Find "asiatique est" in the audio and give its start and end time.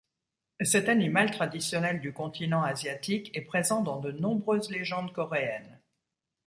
2.63-3.41